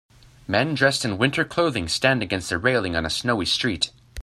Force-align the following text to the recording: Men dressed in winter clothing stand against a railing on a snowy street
Men 0.47 0.73
dressed 0.73 1.05
in 1.05 1.19
winter 1.19 1.45
clothing 1.45 1.87
stand 1.87 2.23
against 2.23 2.51
a 2.51 2.57
railing 2.57 2.95
on 2.95 3.05
a 3.05 3.09
snowy 3.11 3.45
street 3.45 3.91